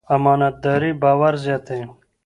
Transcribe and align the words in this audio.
امانتداري 0.15 0.91
باور 1.01 1.33
زیاتوي. 1.43 1.85